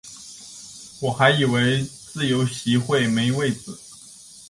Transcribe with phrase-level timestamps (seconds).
[0.99, 3.77] 我还以为自由席会没位子